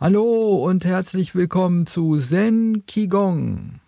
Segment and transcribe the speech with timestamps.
[0.00, 3.80] Hallo und herzlich willkommen zu Zen Qigong.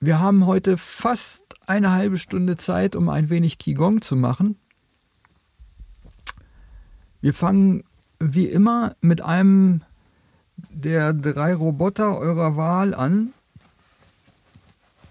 [0.00, 4.58] Wir haben heute fast eine halbe Stunde Zeit, um ein wenig Qigong zu machen.
[7.20, 7.84] Wir fangen
[8.18, 9.82] wie immer mit einem
[10.56, 13.32] der drei Roboter eurer Wahl an.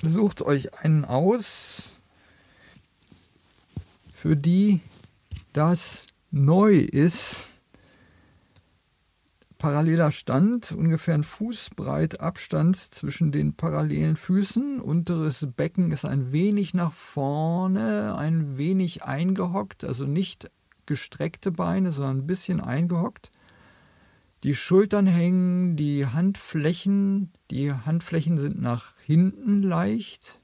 [0.02, 1.94] Sucht euch einen aus,
[4.14, 4.82] für die
[5.54, 7.52] das neu ist.
[9.58, 14.80] Paralleler Stand, ungefähr ein Fußbreit Abstand zwischen den parallelen Füßen.
[14.80, 20.50] Unteres Becken ist ein wenig nach vorne, ein wenig eingehockt, also nicht
[20.86, 23.32] gestreckte Beine, sondern ein bisschen eingehockt.
[24.44, 30.40] Die Schultern hängen, die Handflächen, die Handflächen sind nach hinten leicht.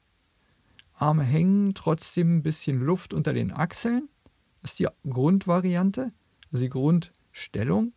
[0.94, 4.10] Arme hängen, trotzdem ein bisschen Luft unter den Achseln.
[4.66, 6.08] Das ist die Grundvariante,
[6.52, 7.94] also die Grundstellung.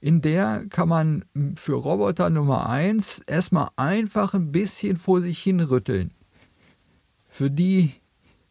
[0.00, 5.60] In der kann man für Roboter Nummer 1 erstmal einfach ein bisschen vor sich hin
[5.60, 6.14] rütteln.
[7.28, 7.92] Für die,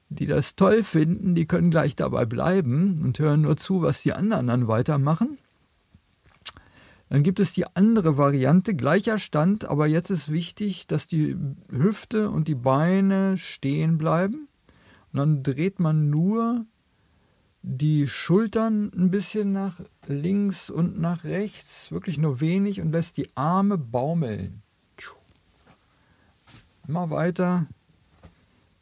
[0.10, 4.14] die das toll finden, die können gleich dabei bleiben und hören nur zu, was die
[4.14, 5.40] anderen dann weitermachen.
[7.10, 11.36] Dann gibt es die andere Variante, gleicher Stand, aber jetzt ist wichtig, dass die
[11.72, 14.48] Hüfte und die Beine stehen bleiben.
[15.12, 16.68] Und dann dreht man nur
[17.62, 23.30] die Schultern ein bisschen nach links und nach rechts, wirklich nur wenig und lässt die
[23.36, 24.62] Arme baumeln.
[26.90, 27.68] Immer weiter,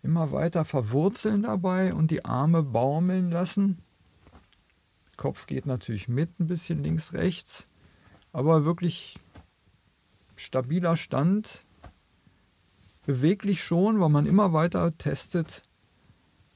[0.02, 3.80] immer weiter verwurzeln dabei und die Arme baumeln lassen.
[5.18, 7.68] Kopf geht natürlich mit ein bisschen links, rechts,
[8.32, 9.20] aber wirklich
[10.38, 11.66] stabiler Stand.
[13.06, 15.64] Beweglich schon, weil man immer weiter testet,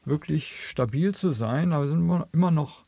[0.06, 2.86] wirklich stabil zu sein, aber es sind immer noch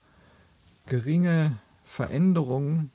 [0.86, 2.92] geringe Veränderungen.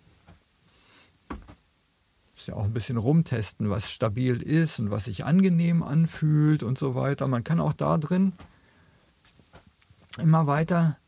[2.37, 6.79] Ist ja auch ein bisschen rumtesten, was stabil ist und was sich angenehm anfühlt und
[6.79, 7.27] so weiter.
[7.27, 8.33] Man kann auch da drin
[10.19, 10.99] immer weiter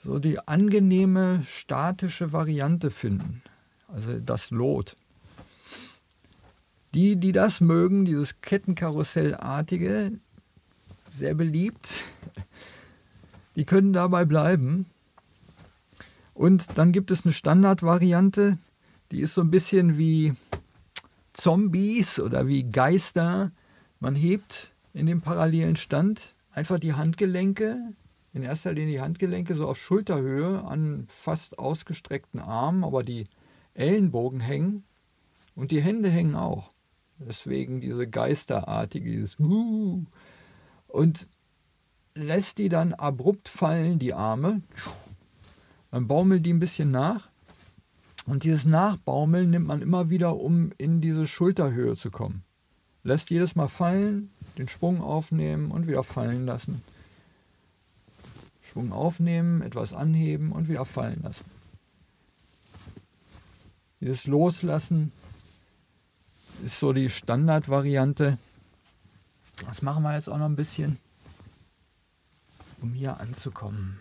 [0.00, 3.42] so die angenehme statische Variante finden.
[3.88, 4.96] Also das Lot.
[6.94, 10.12] Die, die das mögen, dieses Kettenkarussellartige,
[11.18, 12.04] sehr beliebt.
[13.56, 14.86] Die können dabei bleiben.
[16.34, 18.58] Und dann gibt es eine Standardvariante,
[19.10, 20.34] die ist so ein bisschen wie
[21.32, 23.50] Zombies oder wie Geister.
[23.98, 27.78] Man hebt in dem parallelen Stand einfach die Handgelenke,
[28.32, 33.26] in erster Linie die Handgelenke so auf Schulterhöhe an fast ausgestreckten Armen, aber die
[33.74, 34.84] Ellenbogen hängen
[35.56, 36.68] und die Hände hängen auch.
[37.18, 40.04] Deswegen diese Geisterartige, dieses uh,
[40.88, 41.28] und
[42.14, 44.62] lässt die dann abrupt fallen, die Arme.
[45.90, 47.28] Dann baumelt die ein bisschen nach.
[48.26, 52.42] Und dieses Nachbaumeln nimmt man immer wieder, um in diese Schulterhöhe zu kommen.
[53.02, 56.82] Lässt jedes Mal fallen, den Schwung aufnehmen und wieder fallen lassen.
[58.60, 61.44] Schwung aufnehmen, etwas anheben und wieder fallen lassen.
[64.00, 65.10] Dieses Loslassen
[66.62, 68.36] ist so die Standardvariante.
[69.66, 70.98] Das machen wir jetzt auch noch ein bisschen,
[72.80, 74.00] um hier anzukommen.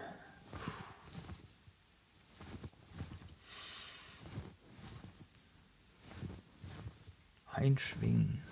[7.51, 8.43] Einschwingen.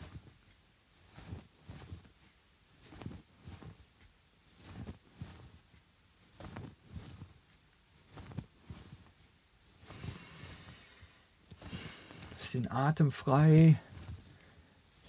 [12.56, 13.80] den Atem frei.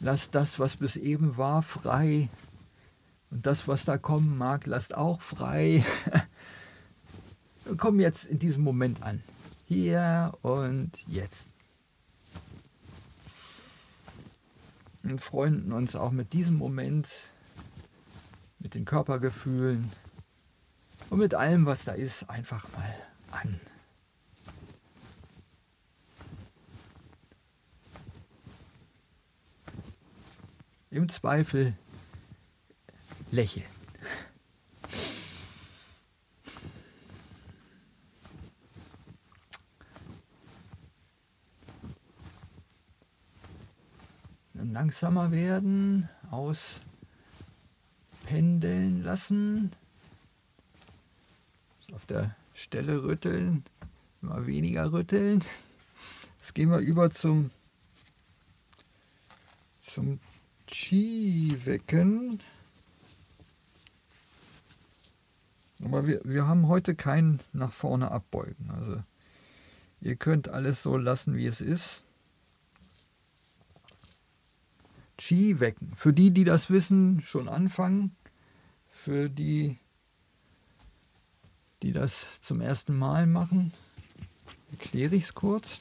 [0.07, 2.29] Lasst das, was bis eben war, frei.
[3.33, 5.85] Und das, was da kommen mag, lasst auch frei.
[7.65, 9.25] Wir kommen jetzt in diesem Moment an.
[9.65, 11.51] Hier und jetzt.
[15.03, 17.33] Und freunden uns auch mit diesem Moment,
[18.61, 19.91] mit den Körpergefühlen
[21.11, 22.95] und mit allem, was da ist, einfach mal
[23.33, 23.61] an.
[30.97, 31.77] Im Zweifel
[33.31, 33.67] lächeln.
[44.55, 49.73] Langsamer werden, auspendeln lassen.
[51.93, 53.65] Auf der Stelle rütteln,
[54.23, 55.45] immer weniger rütteln.
[56.39, 57.51] Jetzt gehen wir über zum,
[59.81, 60.21] zum
[60.67, 62.41] Chi wecken.
[65.85, 68.71] Aber wir, wir haben heute kein nach vorne abbeugen.
[68.71, 69.03] Also
[70.01, 72.07] ihr könnt alles so lassen, wie es ist.
[75.19, 75.93] Qi wecken.
[75.97, 78.15] Für die, die das wissen, schon anfangen.
[78.89, 79.79] Für die,
[81.83, 83.73] die das zum ersten Mal machen,
[84.71, 85.81] erkläre ich es kurz.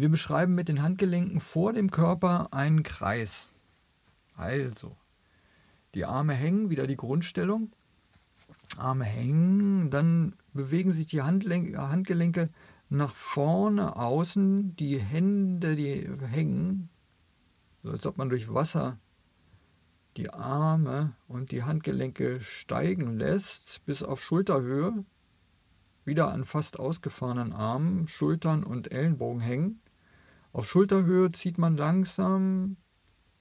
[0.00, 3.52] Wir beschreiben mit den Handgelenken vor dem Körper einen Kreis.
[4.34, 4.96] Also,
[5.94, 7.70] die Arme hängen, wieder die Grundstellung.
[8.78, 12.48] Arme hängen, dann bewegen sich die Handgelenke
[12.88, 16.88] nach vorne, außen, die Hände, die hängen,
[17.82, 18.98] so als ob man durch Wasser
[20.16, 25.04] die Arme und die Handgelenke steigen lässt bis auf Schulterhöhe,
[26.06, 29.82] wieder an fast ausgefahrenen Armen, Schultern und Ellenbogen hängen.
[30.52, 32.76] Auf Schulterhöhe zieht man langsam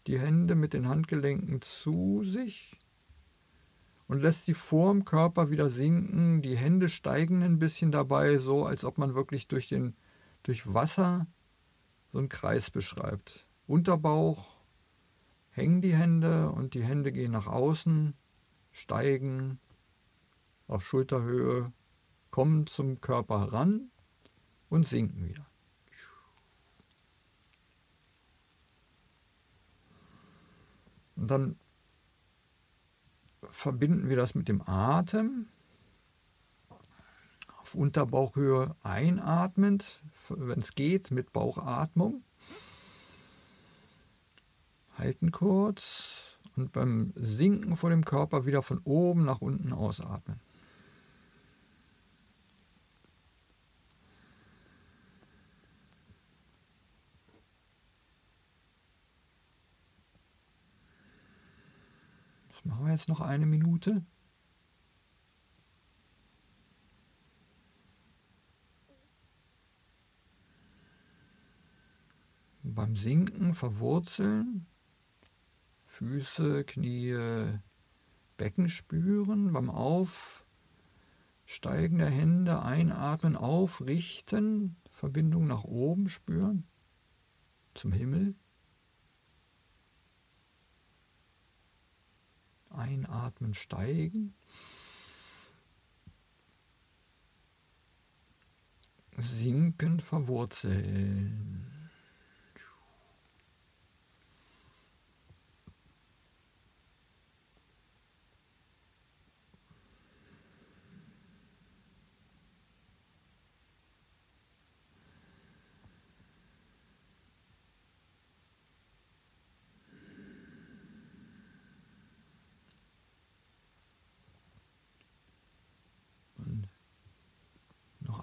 [0.06, 2.78] die Hände mit den Handgelenken zu sich
[4.08, 6.42] und lässt sie vor dem Körper wieder sinken.
[6.42, 9.96] Die Hände steigen ein bisschen dabei, so als ob man wirklich durch, den,
[10.44, 11.28] durch Wasser
[12.12, 13.48] so einen Kreis beschreibt.
[13.66, 14.60] Unterbauch
[15.50, 18.14] hängen die Hände und die Hände gehen nach außen,
[18.72, 19.60] steigen
[20.68, 21.74] auf Schulterhöhe,
[22.30, 23.92] kommen zum Körper heran
[24.70, 25.49] und sinken wieder.
[31.19, 31.60] Und dann
[33.51, 35.48] verbinden wir das mit dem Atem.
[37.62, 42.24] Auf Unterbauchhöhe einatmend, wenn es geht, mit Bauchatmung.
[44.98, 50.39] Halten kurz und beim Sinken vor dem Körper wieder von oben nach unten ausatmen.
[62.60, 64.04] Das machen wir jetzt noch eine Minute.
[72.64, 74.66] Beim Sinken verwurzeln,
[75.86, 77.16] Füße, Knie,
[78.36, 80.44] Becken spüren, beim Aufsteigen
[82.00, 86.68] der Hände einatmen, aufrichten, Verbindung nach oben spüren,
[87.74, 88.36] zum Himmel.
[92.69, 94.33] Einatmen steigen.
[99.18, 101.59] Sinken verwurzeln.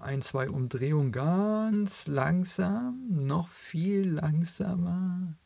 [0.07, 5.37] Ein, zwei Umdrehungen ganz langsam, noch viel langsamer.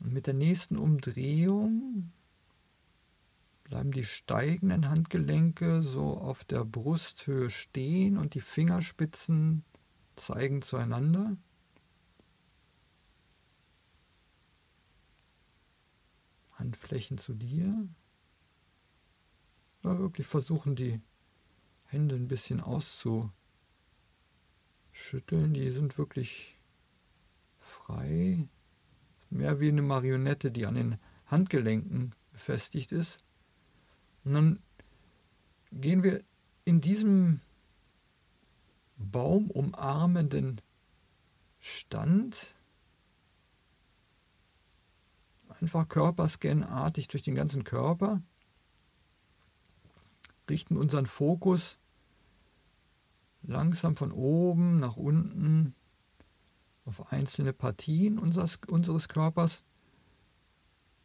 [0.00, 2.10] Und mit der nächsten Umdrehung
[3.64, 9.62] bleiben die steigenden Handgelenke so auf der Brusthöhe stehen und die Fingerspitzen
[10.16, 11.36] zeigen zueinander.
[16.64, 17.86] Handflächen zu dir.
[19.82, 21.02] Ja, wirklich versuchen, die
[21.84, 23.34] Hände ein bisschen auszuschütteln.
[25.52, 26.58] Die sind wirklich
[27.58, 28.48] frei.
[29.28, 33.22] Mehr wie eine Marionette, die an den Handgelenken befestigt ist.
[34.24, 34.62] Und dann
[35.70, 36.24] gehen wir
[36.64, 37.42] in diesem
[38.96, 40.62] baumumarmenden
[41.58, 42.56] Stand
[45.64, 48.20] einfach Körperscan-artig durch den ganzen Körper,
[50.50, 51.78] richten unseren Fokus
[53.42, 55.74] langsam von oben nach unten
[56.84, 59.64] auf einzelne Partien unseres, unseres Körpers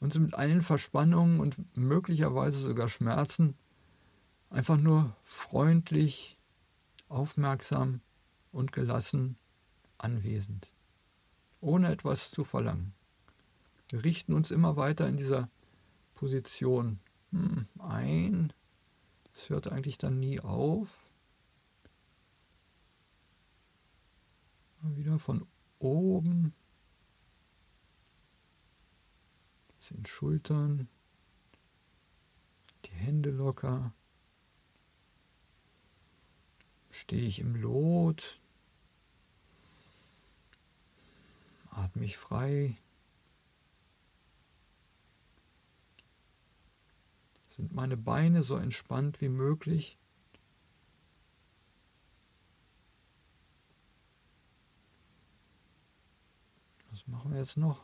[0.01, 3.55] und sind mit allen Verspannungen und möglicherweise sogar Schmerzen
[4.49, 6.37] einfach nur freundlich,
[7.07, 8.01] aufmerksam
[8.51, 9.37] und gelassen
[9.97, 10.73] anwesend,
[11.61, 12.93] ohne etwas zu verlangen.
[13.89, 15.49] Wir richten uns immer weiter in dieser
[16.13, 16.99] Position
[17.31, 18.53] hm, ein.
[19.33, 20.87] Es hört eigentlich dann nie auf.
[24.81, 25.45] Wieder von
[25.79, 26.53] oben.
[29.79, 30.87] Sind Schultern.
[32.85, 33.93] Die Hände locker.
[36.91, 38.39] Stehe ich im Lot.
[41.71, 42.77] Atme ich frei.
[47.59, 49.97] Sind meine Beine so entspannt wie möglich?
[56.89, 57.83] Was machen wir jetzt noch?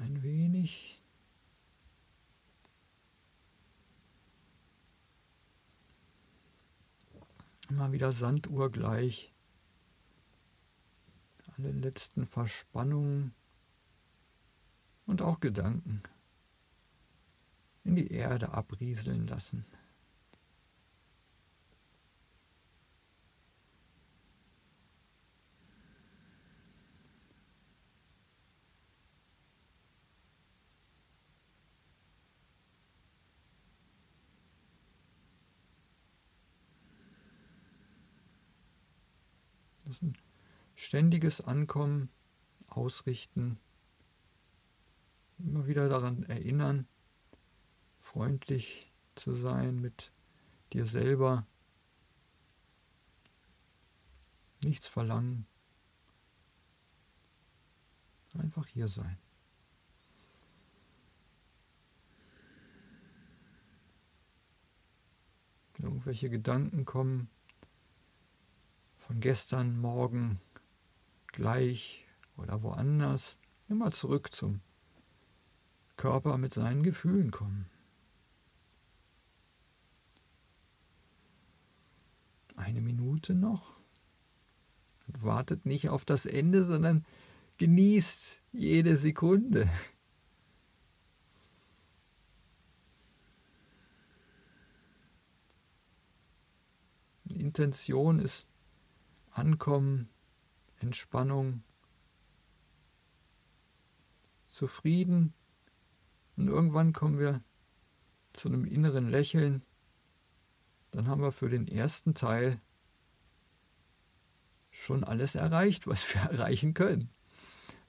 [0.00, 1.00] Ein wenig.
[7.68, 9.32] Immer wieder Sanduhr gleich.
[11.56, 13.32] Alle letzten Verspannungen
[15.06, 16.02] und auch Gedanken
[17.84, 19.64] in die Erde abrieseln lassen.
[40.74, 42.08] Ständiges Ankommen,
[42.66, 43.58] Ausrichten,
[45.38, 46.86] immer wieder daran erinnern,
[48.08, 50.12] freundlich zu sein mit
[50.72, 51.46] dir selber,
[54.62, 55.46] nichts verlangen,
[58.32, 59.18] einfach hier sein.
[65.76, 67.28] Irgendwelche Gedanken kommen,
[68.96, 70.40] von gestern, morgen,
[71.26, 72.06] gleich
[72.38, 73.38] oder woanders,
[73.68, 74.60] immer zurück zum
[75.96, 77.68] Körper mit seinen Gefühlen kommen.
[82.58, 83.76] Eine Minute noch.
[85.06, 87.06] Und wartet nicht auf das Ende, sondern
[87.56, 89.68] genießt jede Sekunde.
[97.28, 98.46] Intention ist
[99.30, 100.08] Ankommen,
[100.80, 101.62] Entspannung,
[104.46, 105.32] zufrieden
[106.36, 107.42] und irgendwann kommen wir
[108.32, 109.62] zu einem inneren Lächeln.
[110.90, 112.60] Dann haben wir für den ersten Teil
[114.70, 117.10] schon alles erreicht, was wir erreichen können.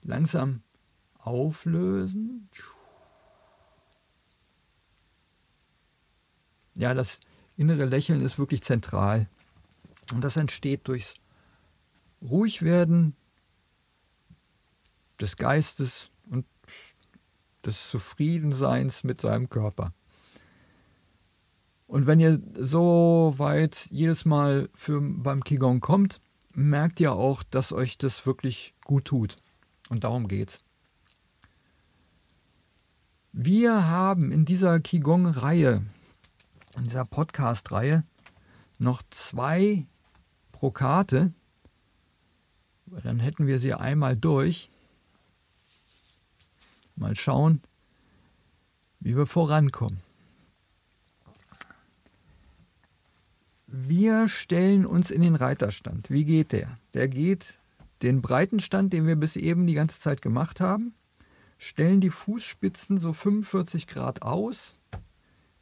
[0.02, 0.62] Langsam
[1.18, 2.48] auflösen.
[6.76, 7.20] Ja, das
[7.56, 9.28] innere Lächeln ist wirklich zentral.
[10.12, 11.14] Und das entsteht durchs
[12.22, 13.14] ruhig werden
[15.20, 16.46] des Geistes und
[17.64, 19.92] des Zufriedenseins mit seinem Körper.
[21.90, 26.20] Und wenn ihr so weit jedes Mal für, beim Qigong kommt,
[26.54, 29.34] merkt ihr auch, dass euch das wirklich gut tut.
[29.88, 30.62] Und darum geht's.
[33.32, 35.82] Wir haben in dieser Qigong-Reihe,
[36.76, 38.04] in dieser Podcast-Reihe,
[38.78, 39.84] noch zwei
[40.52, 41.32] Prokate,
[42.86, 44.70] dann hätten wir sie einmal durch.
[46.94, 47.60] Mal schauen,
[49.00, 49.98] wie wir vorankommen.
[53.72, 56.10] Wir stellen uns in den Reiterstand.
[56.10, 56.76] Wie geht der?
[56.92, 57.58] Der geht
[58.02, 60.92] den breiten Stand, den wir bis eben die ganze Zeit gemacht haben,
[61.56, 64.80] stellen die Fußspitzen so 45 Grad aus,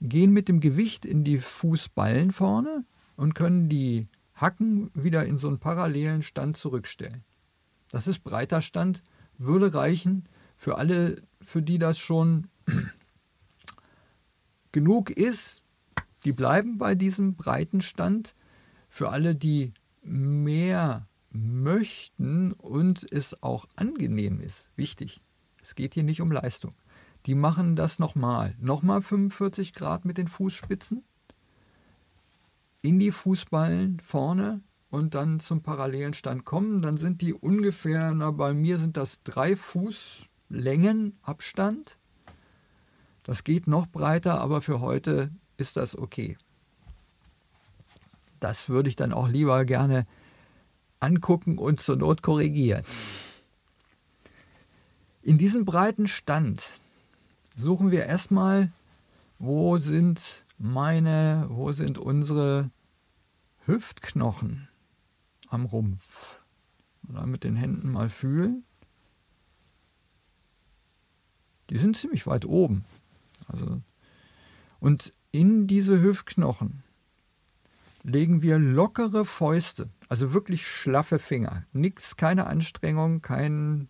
[0.00, 2.86] gehen mit dem Gewicht in die Fußballen vorne
[3.16, 7.24] und können die Hacken wieder in so einen parallelen Stand zurückstellen.
[7.90, 9.02] Das ist breiter Stand,
[9.36, 10.24] würde reichen
[10.56, 12.46] für alle, für die das schon
[14.72, 15.60] genug ist.
[16.24, 18.34] Die bleiben bei diesem breiten Stand.
[18.88, 19.72] Für alle, die
[20.02, 25.20] mehr möchten und es auch angenehm ist, wichtig.
[25.62, 26.74] Es geht hier nicht um Leistung.
[27.26, 28.54] Die machen das nochmal.
[28.58, 31.04] Nochmal 45 Grad mit den Fußspitzen
[32.82, 38.30] in die Fußballen vorne und dann zum parallelen Stand kommen, dann sind die ungefähr, na,
[38.30, 41.98] bei mir sind das drei Fuß Längen Abstand.
[43.22, 46.38] Das geht noch breiter, aber für heute ist das okay.
[48.40, 50.06] Das würde ich dann auch lieber gerne
[51.00, 52.84] angucken und zur Not korrigieren.
[55.22, 56.66] In diesem breiten Stand
[57.54, 58.72] suchen wir erstmal,
[59.38, 62.70] wo sind meine, wo sind unsere
[63.66, 64.68] Hüftknochen
[65.48, 66.40] am Rumpf?
[67.08, 68.64] Oder mit den Händen mal fühlen.
[71.70, 72.84] Die sind ziemlich weit oben.
[73.46, 73.80] Also,
[74.80, 76.82] und in diese Hüftknochen
[78.02, 81.64] legen wir lockere Fäuste, also wirklich schlaffe Finger.
[81.72, 83.88] Nichts, keine Anstrengung, kein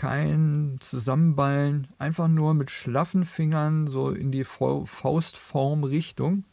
[0.00, 6.44] kein Zusammenballen, einfach nur mit schlaffen Fingern so in die Faustform Richtung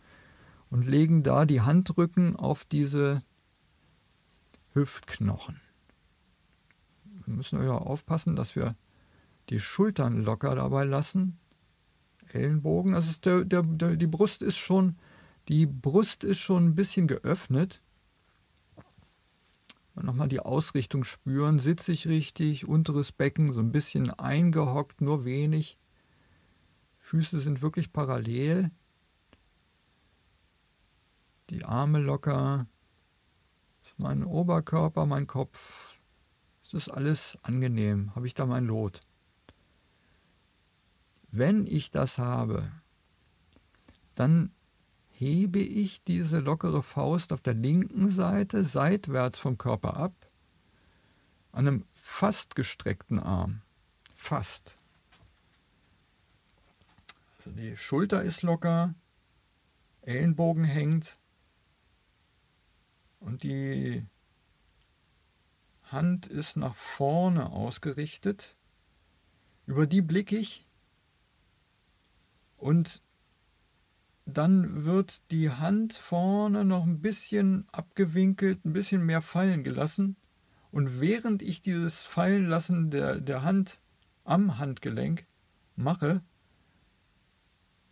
[0.69, 3.21] und legen da die Handrücken auf diese
[4.73, 5.61] Hüftknochen.
[7.25, 8.75] müssen wir ja aufpassen, dass wir
[9.49, 11.39] die Schultern locker dabei lassen.
[12.33, 14.97] Ellenbogen, also der, der, der, die Brust ist schon,
[15.47, 17.81] die Brust ist schon ein bisschen geöffnet.
[19.95, 25.79] Nochmal die Ausrichtung spüren, sitze ich richtig, unteres Becken so ein bisschen eingehockt, nur wenig.
[26.99, 28.69] Füße sind wirklich parallel.
[31.49, 32.67] Die Arme locker.
[33.97, 35.97] Mein Oberkörper, mein Kopf.
[36.63, 38.13] Es ist alles angenehm.
[38.13, 38.99] Habe ich da mein Lot?
[41.37, 42.71] Wenn ich das habe,
[44.15, 44.51] dann
[45.11, 50.13] hebe ich diese lockere Faust auf der linken Seite seitwärts vom Körper ab,
[51.51, 53.61] an einem fast gestreckten Arm.
[54.15, 54.79] Fast.
[57.37, 58.95] Also die Schulter ist locker,
[60.01, 61.19] Ellenbogen hängt
[63.19, 64.03] und die
[65.83, 68.55] Hand ist nach vorne ausgerichtet.
[69.67, 70.66] Über die blicke ich
[72.57, 73.01] und
[74.25, 80.17] dann wird die Hand vorne noch ein bisschen abgewinkelt, ein bisschen mehr fallen gelassen.
[80.69, 83.79] Und während ich dieses Fallenlassen der, der Hand
[84.25, 85.25] am Handgelenk
[85.77, 86.21] mache,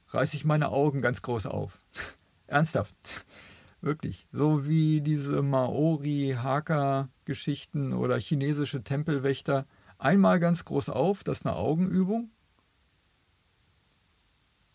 [0.10, 1.80] reiße ich meine Augen ganz groß auf.
[2.48, 2.94] Ernsthaft.
[3.82, 4.28] Wirklich.
[4.34, 9.66] So wie diese Maori-Haka-Geschichten oder chinesische Tempelwächter.
[9.98, 12.32] Einmal ganz groß auf, das ist eine Augenübung.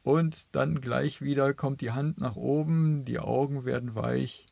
[0.03, 4.47] Und dann gleich wieder kommt die Hand nach oben, die Augen werden weich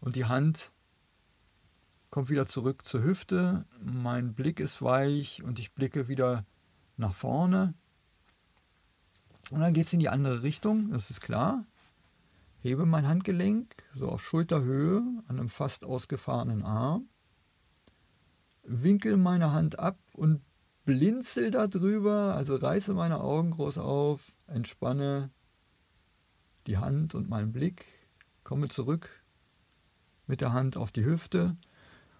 [0.00, 0.70] und die Hand
[2.10, 3.64] kommt wieder zurück zur Hüfte.
[3.80, 6.44] Mein Blick ist weich und ich blicke wieder
[6.98, 7.74] nach vorne.
[9.50, 11.64] Und dann geht es in die andere Richtung, das ist klar.
[12.60, 17.08] Hebe mein Handgelenk so auf Schulterhöhe an einem fast ausgefahrenen Arm.
[18.62, 20.42] Winkel meine Hand ab und
[20.84, 25.30] blinzel darüber, also reiße meine Augen groß auf, entspanne
[26.66, 27.86] die Hand und meinen Blick,
[28.44, 29.08] komme zurück
[30.26, 31.56] mit der Hand auf die Hüfte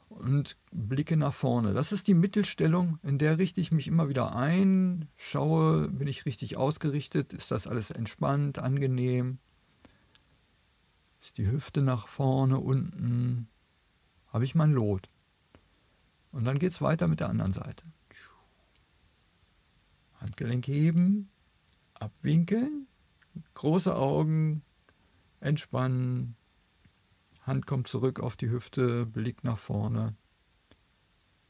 [0.08, 1.72] und blicke nach vorne.
[1.72, 6.26] Das ist die Mittelstellung, in der richte ich mich immer wieder ein, schaue, bin ich
[6.26, 9.38] richtig ausgerichtet, ist das alles entspannt, angenehm,
[11.20, 13.48] ist die Hüfte nach vorne, unten,
[14.28, 15.08] habe ich mein Lot.
[16.32, 17.84] Und dann geht es weiter mit der anderen Seite.
[20.22, 21.30] Handgelenk heben,
[21.94, 22.86] abwinkeln,
[23.54, 24.62] große Augen,
[25.40, 26.36] entspannen,
[27.42, 30.14] Hand kommt zurück auf die Hüfte, Blick nach vorne,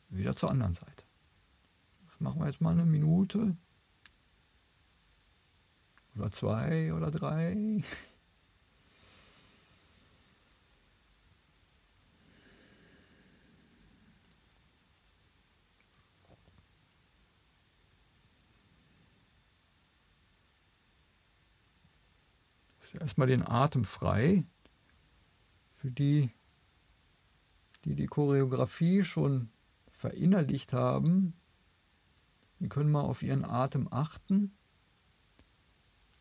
[0.08, 1.04] wieder zur anderen Seite.
[2.06, 3.56] Das machen wir jetzt mal eine Minute
[6.16, 7.82] oder zwei oder drei.
[23.00, 24.44] Erstmal den Atem frei.
[25.74, 26.30] Für die,
[27.84, 29.50] die die Choreografie schon
[29.90, 31.34] verinnerlicht haben,
[32.60, 34.52] die können mal auf ihren Atem achten,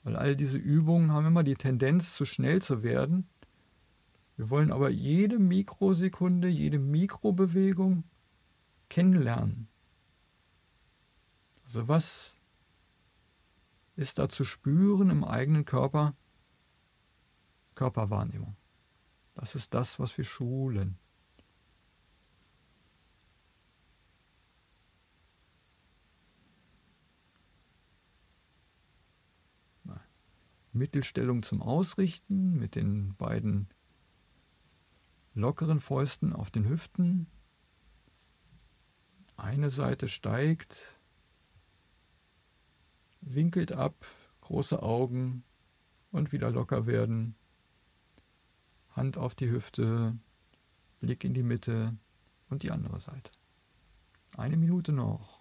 [0.04, 3.28] weil all diese Übungen haben immer die Tendenz, zu schnell zu werden.
[4.38, 8.04] Wir wollen aber jede Mikrosekunde, jede Mikrobewegung
[8.90, 9.68] kennenlernen.
[11.66, 12.36] Also was
[13.96, 16.16] ist da zu spüren im eigenen Körper?
[17.82, 18.56] Körperwahrnehmung.
[19.34, 21.00] Das ist das, was wir schulen.
[30.74, 33.68] Mittelstellung zum Ausrichten mit den beiden
[35.34, 37.26] lockeren Fäusten auf den Hüften.
[39.38, 41.00] Eine Seite steigt,
[43.22, 44.06] winkelt ab,
[44.42, 45.44] große Augen
[46.12, 47.36] und wieder locker werden.
[48.92, 50.18] Hand auf die Hüfte,
[51.00, 51.96] Blick in die Mitte
[52.50, 53.32] und die andere Seite.
[54.38, 55.41] Eine Minute noch.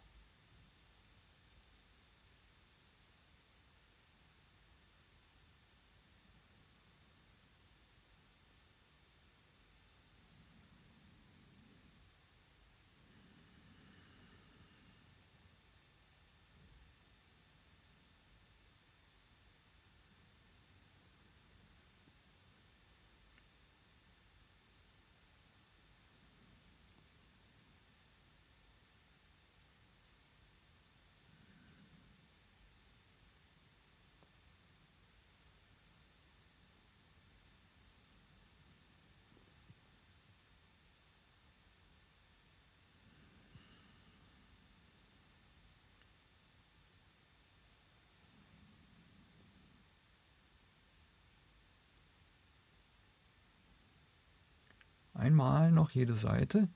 [55.30, 56.68] Einmal noch jede Seite.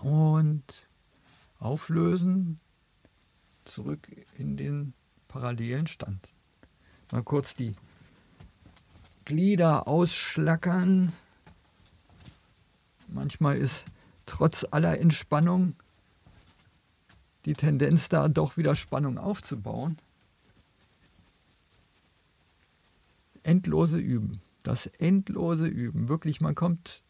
[0.00, 0.88] Und
[1.58, 2.60] auflösen,
[3.64, 4.92] zurück in den
[5.28, 6.34] parallelen Stand.
[7.12, 7.76] Mal kurz die
[9.26, 11.12] Glieder ausschlackern.
[13.08, 13.84] Manchmal ist
[14.24, 15.74] trotz aller Entspannung
[17.44, 19.96] die Tendenz da, doch wieder Spannung aufzubauen.
[23.42, 26.08] Endlose Üben, das endlose Üben.
[26.08, 27.02] Wirklich, man kommt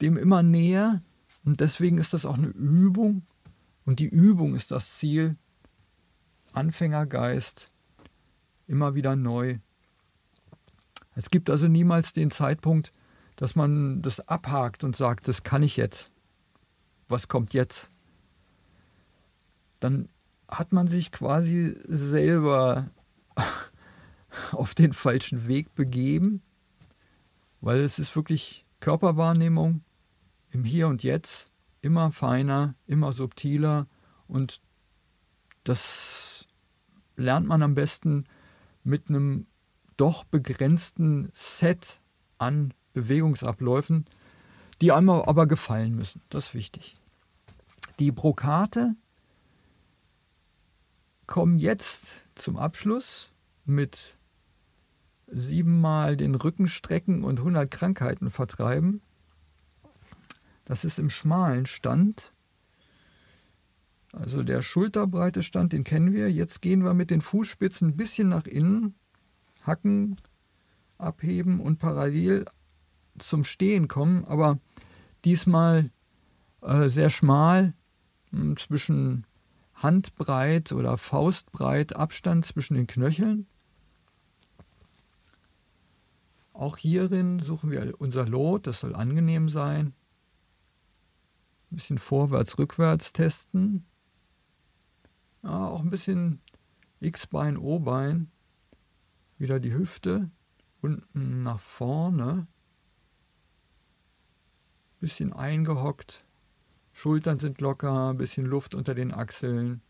[0.00, 1.02] dem immer näher
[1.44, 3.22] und deswegen ist das auch eine Übung
[3.84, 5.36] und die Übung ist das Ziel.
[6.52, 7.72] Anfängergeist,
[8.66, 9.58] immer wieder neu.
[11.14, 12.92] Es gibt also niemals den Zeitpunkt,
[13.36, 16.10] dass man das abhakt und sagt, das kann ich jetzt.
[17.08, 17.90] Was kommt jetzt?
[19.80, 20.08] Dann
[20.48, 22.90] hat man sich quasi selber
[24.52, 26.42] auf den falschen Weg begeben,
[27.60, 29.82] weil es ist wirklich Körperwahrnehmung
[30.50, 31.50] im Hier und Jetzt
[31.80, 33.86] immer feiner, immer subtiler
[34.26, 34.60] und
[35.64, 36.46] das
[37.16, 38.24] lernt man am besten
[38.84, 39.46] mit einem
[39.96, 42.00] doch begrenzten Set
[42.38, 44.06] an Bewegungsabläufen,
[44.80, 46.22] die einmal aber gefallen müssen.
[46.28, 46.94] Das ist wichtig.
[47.98, 48.94] Die Brokate
[51.26, 53.30] kommen jetzt zum Abschluss
[53.64, 54.16] mit
[55.26, 59.00] siebenmal den Rücken strecken und 100 Krankheiten vertreiben.
[60.64, 62.32] Das ist im schmalen Stand.
[64.12, 66.30] Also der schulterbreite Stand, den kennen wir.
[66.30, 68.94] Jetzt gehen wir mit den Fußspitzen ein bisschen nach innen,
[69.66, 70.16] hacken,
[70.98, 72.44] abheben und parallel
[73.18, 74.58] zum Stehen kommen, aber
[75.24, 75.90] diesmal
[76.62, 77.74] äh, sehr schmal,
[78.30, 79.26] hm, zwischen
[79.74, 83.46] Handbreit oder Faustbreit Abstand zwischen den Knöcheln.
[86.52, 89.92] Auch hierin suchen wir unser Lot, das soll angenehm sein.
[91.70, 93.84] Ein bisschen vorwärts, rückwärts testen.
[95.42, 96.40] Ja, auch ein bisschen
[97.00, 98.30] X-Bein, O-Bein.
[99.38, 100.30] Wieder die Hüfte.
[100.80, 102.46] Unten nach vorne.
[105.00, 106.24] Bisschen eingehockt.
[106.92, 109.82] Schultern sind locker, bisschen Luft unter den Achseln.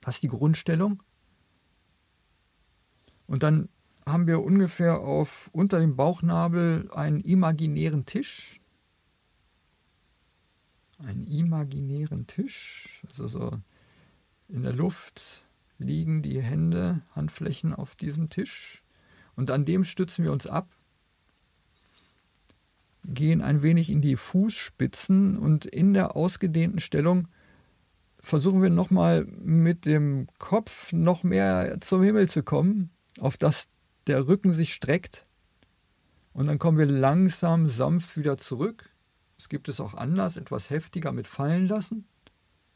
[0.00, 1.02] Das ist die Grundstellung.
[3.26, 3.68] Und dann
[4.06, 8.60] haben wir ungefähr auf unter dem Bauchnabel einen imaginären Tisch.
[10.98, 13.02] Einen imaginären Tisch.
[13.10, 13.60] Also so
[14.48, 15.44] in der Luft
[15.78, 18.82] liegen die Hände, Handflächen auf diesem Tisch.
[19.36, 20.68] Und an dem stützen wir uns ab,
[23.04, 27.28] gehen ein wenig in die Fußspitzen und in der ausgedehnten Stellung
[28.20, 33.68] versuchen wir nochmal mit dem Kopf noch mehr zum Himmel zu kommen, auf das
[34.06, 35.28] der Rücken sich streckt
[36.38, 38.90] und dann kommen wir langsam, sanft wieder zurück.
[39.36, 42.06] Es gibt es auch anders, etwas heftiger mit fallen lassen.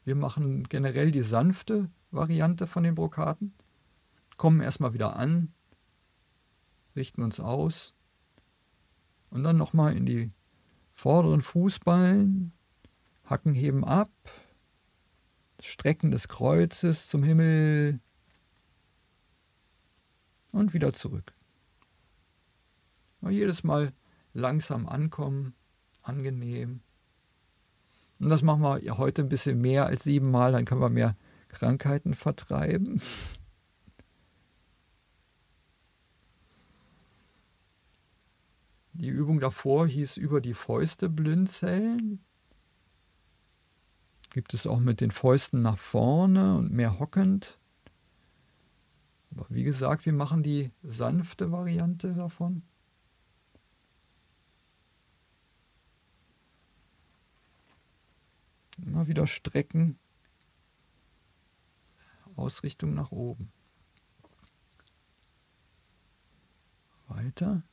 [0.05, 3.53] Wir machen generell die sanfte Variante von den Brokaten,
[4.37, 5.53] kommen erstmal wieder an,
[6.95, 7.93] richten uns aus
[9.29, 10.31] und dann nochmal in die
[10.91, 12.51] vorderen Fußballen,
[13.25, 14.11] Hacken heben ab,
[15.61, 17.99] Strecken des Kreuzes zum Himmel,
[20.53, 21.33] und wieder zurück.
[23.19, 23.91] Und jedes Mal
[24.33, 25.55] langsam ankommen,
[26.01, 26.81] angenehm.
[28.23, 31.17] Und das machen wir heute ein bisschen mehr als siebenmal, dann können wir mehr
[31.49, 33.01] Krankheiten vertreiben.
[38.93, 42.23] Die Übung davor hieß über die Fäuste blinzeln.
[44.29, 47.59] Gibt es auch mit den Fäusten nach vorne und mehr hockend.
[49.31, 52.63] Aber wie gesagt, wir machen die sanfte Variante davon.
[58.77, 59.99] Immer wieder strecken.
[62.35, 63.51] Ausrichtung nach oben.
[67.07, 67.63] Weiter.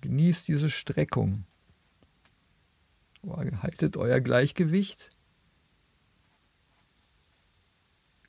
[0.00, 1.44] Genießt diese Streckung.
[3.22, 5.10] Haltet euer Gleichgewicht.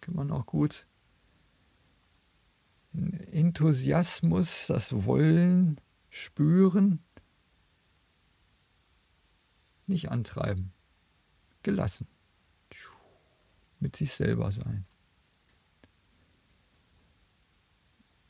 [0.01, 0.85] Kann man auch gut
[2.93, 6.99] Enthusiasmus, das Wollen spüren,
[9.87, 10.73] nicht antreiben,
[11.63, 12.05] gelassen,
[13.79, 14.85] mit sich selber sein.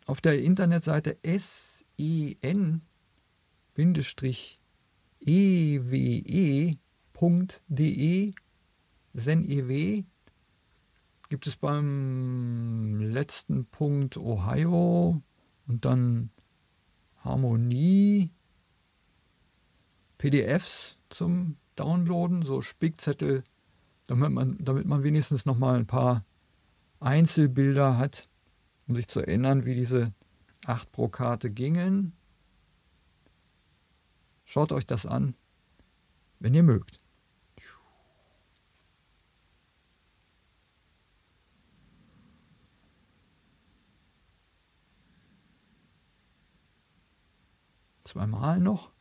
[0.05, 1.85] Auf der Internetseite sen-ewe.de,
[9.13, 10.03] sen-ew,
[11.31, 15.21] gibt es beim letzten Punkt Ohio
[15.65, 16.29] und dann
[17.19, 18.31] Harmonie,
[20.17, 23.45] PDFs zum Downloaden, so Spickzettel,
[24.07, 26.25] damit man, damit man wenigstens noch mal ein paar
[26.99, 28.27] Einzelbilder hat,
[28.89, 30.13] um sich zu erinnern, wie diese
[30.65, 32.11] 8 pro Karte gingen.
[34.43, 35.33] Schaut euch das an,
[36.39, 37.00] wenn ihr mögt.
[48.11, 48.91] Zweimal noch.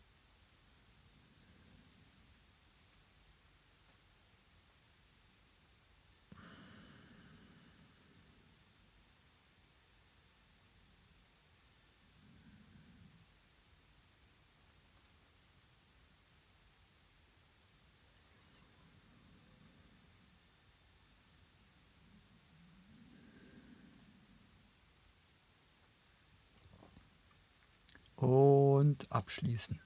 [28.21, 29.79] und abschließen.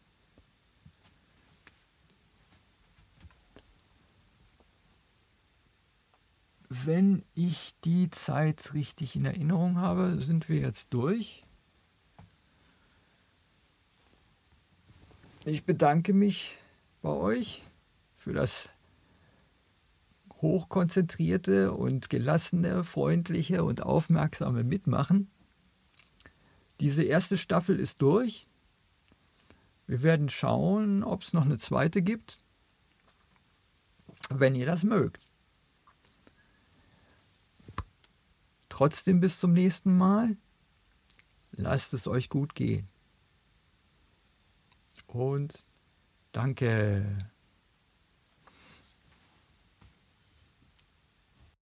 [6.70, 11.44] Wenn ich die Zeit richtig in Erinnerung habe, sind wir jetzt durch.
[15.44, 16.57] Ich bedanke mich
[17.02, 17.66] bei euch
[18.16, 18.70] für das
[20.40, 25.30] hochkonzentrierte und gelassene, freundliche und aufmerksame Mitmachen.
[26.80, 28.48] Diese erste Staffel ist durch.
[29.87, 32.38] Wir werden schauen, ob es noch eine zweite gibt,
[34.31, 35.29] wenn ihr das mögt.
[38.68, 40.37] Trotzdem bis zum nächsten Mal.
[41.53, 42.88] Lasst es euch gut gehen.
[45.07, 45.64] Und
[46.33, 47.31] danke.